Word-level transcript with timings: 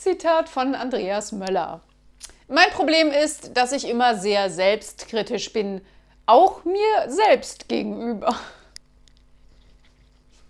Zitat 0.00 0.48
von 0.48 0.74
Andreas 0.74 1.30
Möller. 1.30 1.82
Mein 2.48 2.70
Problem 2.70 3.10
ist, 3.10 3.54
dass 3.54 3.70
ich 3.70 3.86
immer 3.86 4.16
sehr 4.16 4.48
selbstkritisch 4.48 5.52
bin, 5.52 5.82
auch 6.24 6.64
mir 6.64 7.10
selbst 7.10 7.68
gegenüber. 7.68 8.34